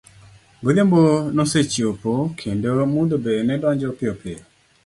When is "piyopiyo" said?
3.97-4.39